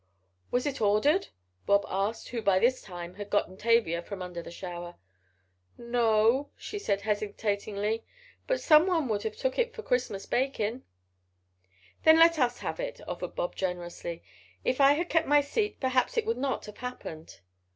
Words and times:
"Was 0.49 0.65
it 0.65 0.81
ordered?" 0.81 1.27
Bob 1.67 1.85
asked, 1.87 2.29
who 2.29 2.41
by 2.41 2.57
this 2.57 2.81
time 2.81 3.13
had 3.13 3.29
gotten 3.29 3.55
Tavia 3.55 4.01
from 4.01 4.23
under 4.23 4.41
the 4.41 4.49
shower. 4.49 4.95
"No," 5.77 6.49
she 6.57 6.79
said 6.79 7.01
hesitatingly, 7.01 8.03
"but 8.47 8.59
someone 8.59 9.07
would 9.09 9.21
have 9.21 9.37
took 9.37 9.59
it 9.59 9.75
for 9.75 9.83
Christmas 9.83 10.25
bakin'." 10.25 10.81
"Then 12.03 12.17
let 12.17 12.39
us 12.39 12.61
have 12.61 12.79
it," 12.79 12.99
offered 13.07 13.35
Bob, 13.35 13.55
generously. 13.55 14.23
"If 14.65 14.81
I 14.81 14.93
had 14.93 15.07
kept 15.07 15.27
my 15.27 15.41
seat 15.41 15.79
perhaps 15.79 16.17
it 16.17 16.25
would 16.25 16.37
not 16.39 16.65
have 16.65 16.77
happened." 16.77 17.41